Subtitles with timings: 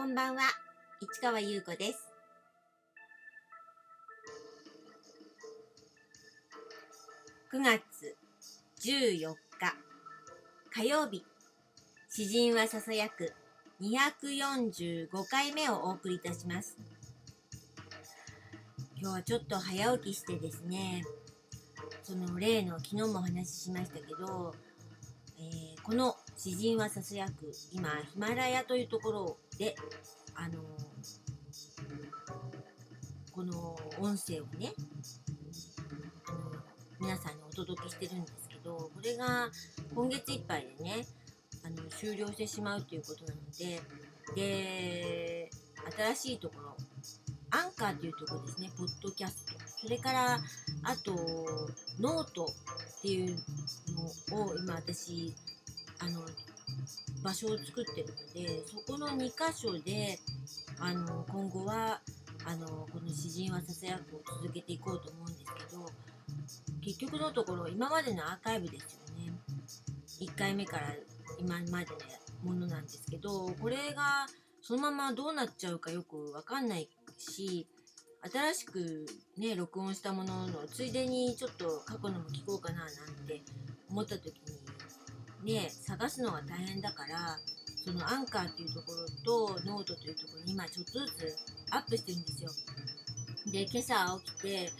[0.00, 0.40] こんばんは、
[1.02, 2.08] 市川優子です。
[7.52, 8.16] 9月
[8.82, 9.36] 14日
[10.72, 11.22] 火曜日、
[12.08, 13.34] 詩人はささやく
[13.82, 16.78] 245回目をお送りいたします。
[18.98, 21.02] 今日はちょっと早起きしてですね、
[22.02, 24.54] その例の昨日もお話ししましたけど、
[25.38, 29.76] えーこの詩人はささやく今ヒマラヤというところで
[30.34, 30.54] あの
[33.30, 34.72] この音声をね、
[36.26, 36.38] あの
[36.98, 39.50] 皆さんにお届けしてるんですけどこれが
[39.94, 41.04] 今月いっぱいでね
[41.62, 43.82] あの終了してしまうということなので
[44.34, 45.50] で
[46.14, 46.74] 新しいところ
[47.50, 49.52] アンカーというところですねポッドキャスト。
[49.82, 50.40] それから
[50.84, 51.12] あと
[52.00, 53.36] ノートっていう
[54.30, 55.34] のを今私
[56.00, 56.20] あの
[57.22, 60.18] 場所を作ってるのでそこの2箇所で
[60.78, 62.00] あの今後は
[62.46, 65.86] あのこの詩人はささやくを続けていこうと思うんですけど
[66.82, 69.32] 結局のところ今までのアーカイブですよね。
[70.20, 70.86] 1回目から
[71.38, 71.86] 今まで
[72.44, 74.26] のものなんですけどこれが
[74.62, 77.66] そのままどうなっちゃうかよくわかんないし
[78.22, 79.06] 新しく
[79.38, 82.88] ね録音したもののついでにちょっと過去のも聞こうかななん
[83.26, 83.42] て
[83.90, 84.32] 思った時に
[85.44, 87.38] ね探すのが大変だから
[87.84, 91.36] そのアンカーっていうところとノートというところに今ちょっとずつ
[91.70, 92.50] アップしてるんですよ。
[93.52, 94.72] で今朝起きて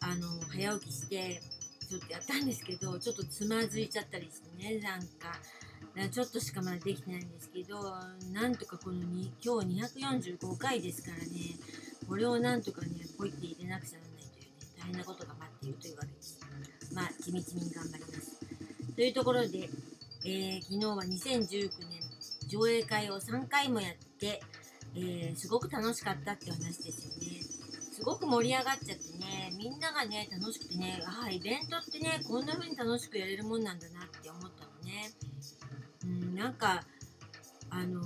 [0.00, 1.40] あの早起きして
[1.88, 5.38] ちょっとやったんですけどちょっとつまずいちゃったりしてねなんか
[5.94, 7.78] なちょっとしかまだできてないんですけど
[8.32, 11.24] なんとかこのに今日245回ですからね
[12.08, 16.40] これをなんとかねポイって入れなくちゃならないというね大変なことが待っているというわけです。
[16.92, 18.33] まあ地道に頑張ります
[18.94, 19.68] というところで、
[20.24, 22.00] えー昨日は2019年
[22.48, 24.40] 上映会を3回もやって、
[24.96, 27.42] えーすごく楽しかったって話ですよね。
[27.92, 35.10] すごく盛り上がっちゃってねみんながね楽しくてねああイベントってねこんな風に楽しくやれるもんなんだなって思ったのね。
[36.04, 36.82] うんなんか
[37.70, 38.04] あのー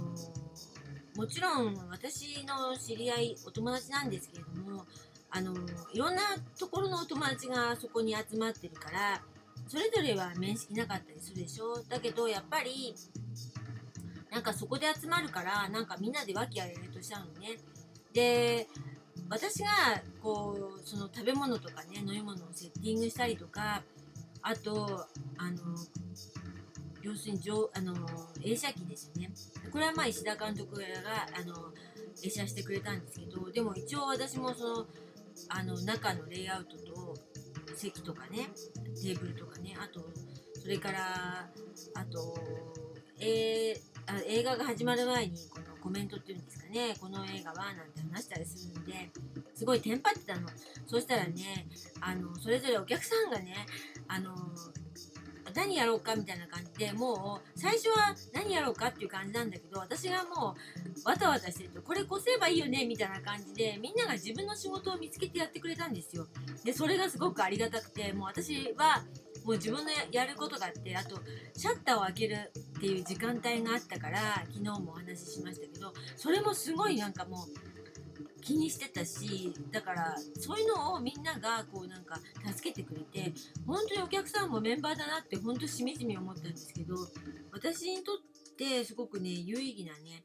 [1.17, 4.85] もちろん私の知り合いお友達なんですけれども
[5.31, 6.23] あのーいろんな
[6.59, 9.21] ところのお友達がそこに集まってるから
[9.69, 11.83] それぞれは面識なかったりするでしょ？
[11.89, 12.95] だけどやっぱり
[14.31, 17.59] なんかそこで集まるからなんかみんなで和気あいあいとしちゃうのね。
[18.13, 18.67] で
[19.29, 19.69] 私が
[20.23, 23.83] こうその食べ物とかね飲み物をセッティングしたりとか
[24.41, 25.07] あと
[25.37, 25.59] あの
[27.03, 27.95] 要するに上あの
[28.43, 29.31] 映写機ですよね。
[29.71, 30.85] これはまあ石田監督が
[31.39, 31.73] あの
[32.25, 34.87] 映写してくれたんですけどでも一応私もその
[35.51, 36.77] あの中のレイアウト
[37.79, 38.49] 席とかね
[39.01, 40.01] テーブルとかねあと
[40.61, 41.49] それから
[41.95, 42.37] あと、
[43.19, 49.11] えーあ映画が始まる前にこのコメントっていうんですかねこの映画はなんて話したりするんで
[49.55, 50.49] すごいテンパってたの。
[50.87, 51.67] そしたらね
[52.01, 53.55] あのそれぞれお客さんがね
[54.07, 54.35] あの
[55.55, 56.15] 何やろうか？
[56.17, 58.89] みたいな感じでもう最初は何やろうか？
[58.89, 60.57] っていう感じなんだけど私がも
[61.05, 66.27] うわたわたしてるとこれこせばいいよねみたいな感じでみんなが自分の仕事を見つけてやってくれたんですよ。
[66.65, 69.03] でそれがすごくありがたくてもう私は
[69.45, 71.21] もう自分のやることがあってあと
[71.57, 74.19] シャッターを開けるっていう時間帯があったから
[74.53, 77.78] 昨日もお話ししましたけどそれもすごいなんかもう
[78.49, 82.19] 気にしてたしだからそういうのをみんながこうなんか
[82.55, 83.35] 助けてくれて
[83.67, 86.95] 本当にお客さんもメンバーだなって本当しみじみ思ったんですけど
[87.53, 88.17] 私にとっ
[88.57, 90.25] てすごくね有意義なね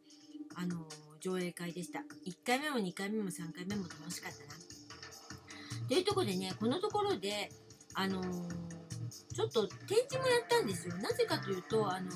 [0.56, 0.88] あの
[1.20, 2.00] 上映会でした。
[2.00, 5.88] 1回目も2回目も3回目も楽しかったな。
[5.88, 7.50] というところでねこのところで
[7.94, 10.96] あのちょっと展示もやったんですよ。
[10.98, 12.10] なぜかというとあの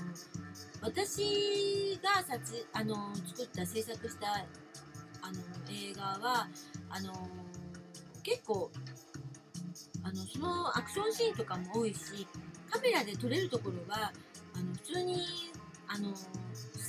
[0.81, 4.45] 私が撮あの作った制作した
[5.21, 5.39] あの
[5.69, 6.47] 映画は
[6.89, 7.13] あの
[8.23, 8.71] 結構
[10.03, 12.27] あのそのアクションシーンとかも多いし
[12.69, 14.11] カメラで撮れるところは
[14.55, 15.21] あの普通に
[15.87, 16.29] あのス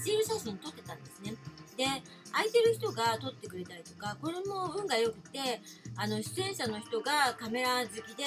[0.05, 1.35] チール写真撮ってたんですね。
[1.77, 1.85] で
[2.33, 5.61] 空いてる人が撮ってくれたりとかこれも運が良くて
[5.97, 8.25] あの出演者の人がカメラ好きで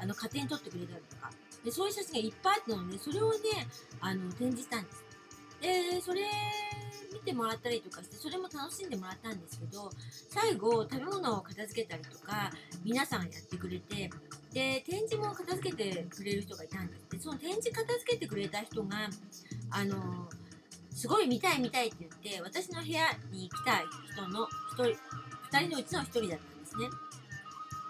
[0.00, 1.30] あの勝手に撮ってくれたりとか。
[1.64, 3.38] でそういう写真がいっぱいあったのでそれをね
[4.00, 5.04] あの展示したんです。
[5.64, 6.20] でそれ
[7.10, 9.90] 見てもらったりとかしてそれも楽しんでもらったんですけど
[10.28, 12.52] 最後食べ物を片付けたりとか
[12.84, 14.10] 皆さんやってくれて
[14.52, 17.10] で展示も片付けてくれる人がいたんです。
[17.10, 19.08] でその展示片付けてくれた人が
[19.70, 20.28] あの
[20.90, 23.82] すごい見たい見たいって言って私の部屋に来た
[24.12, 24.46] 人の
[24.76, 24.98] 1人
[25.56, 26.88] 2人のうちの1人だったんですね。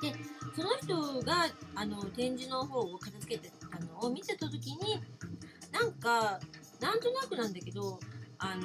[0.00, 0.15] で
[0.55, 5.03] その人があの展示の方を片付けてたのを見てた時に
[5.73, 6.38] なんか
[6.81, 7.99] なんとなくなんだけど
[8.38, 8.62] あの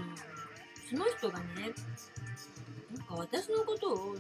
[0.90, 1.46] その人がね
[2.96, 4.16] なんか私のことを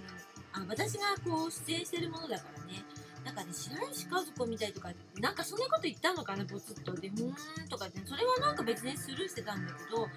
[0.53, 2.83] あ私がこう出演してるものだからね
[3.25, 4.89] なんかね白石和子みたいとか
[5.19, 10.07] なんかそんなこと言ったのかなボツッとで「うーん」とかってそれはなんか別にスルーしてたんだけど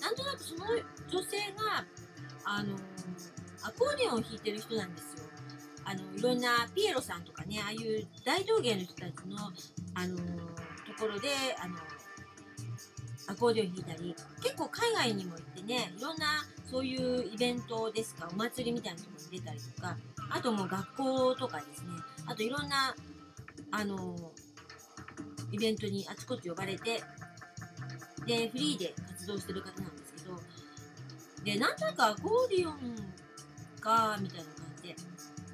[0.00, 0.66] なんとなくその
[1.08, 1.84] 女性が
[2.44, 2.76] あの
[3.62, 5.30] アコーディオンを弾いてる人なんですよ。
[5.84, 9.36] あのいろんなピエロさんとかねああいう大道芸の人たちの
[9.94, 10.22] あのと
[10.98, 11.28] ころで
[11.58, 11.76] あの
[13.30, 16.26] アコーディオン弾いたり結構海外にも行ってねいろんな
[16.68, 19.96] そういうイベントですかお祭りみたいなところに出たりとか
[20.30, 21.86] あともう学校とかですね
[22.26, 22.94] あといろんな
[23.70, 24.16] あの
[25.52, 27.02] イベントにあちこち呼ばれて
[28.26, 30.36] でフリーで活動してる方なんですけど
[31.44, 32.76] でなんとなくアコーディオン
[33.80, 34.96] かみたいな感じで、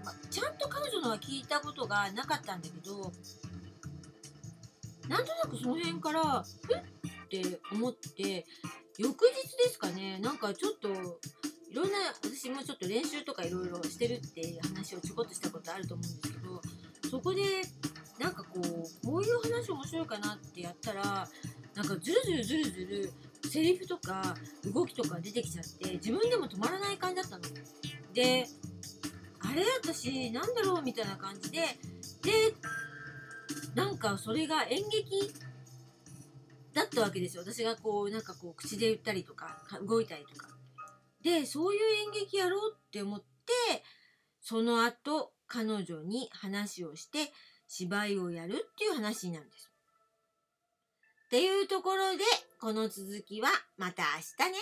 [0.05, 3.13] まあ、ちゃんと彼女のは聞いたことがなかったんだけど
[5.09, 6.83] なんとなくその辺からふっ
[7.27, 7.43] って
[7.73, 8.47] 思って
[8.99, 17.43] 翌日ですかねなんかちょっといろんな私もちょっと練習とかいろいろしてるって話をちょこっとしたことあると思うんですけどそこで
[18.19, 21.29] なんかこうこういう話面白いかなってやったら
[21.75, 23.13] なんかズルズルズルズル
[23.51, 24.35] セリフとか
[24.73, 27.43] 動きとか出てきちゃって自分でも止まらない感じだったの。
[28.15, 28.47] で
[29.41, 31.61] あれ私なんだろうみたいな感じで
[32.23, 32.55] で
[33.75, 35.33] なんかそれが演劇
[36.77, 39.49] だったわけですよ私がこうなんかこう口で言ったりとか
[39.89, 40.47] 動いたりとか
[41.25, 43.25] でそういう演劇やろうって思って
[44.43, 47.33] その後彼女に話をして
[47.67, 49.73] 芝居をやるっていう話なんです。
[51.27, 52.23] っていうところで
[52.61, 54.03] この続きはまた
[54.39, 54.59] 明日ね。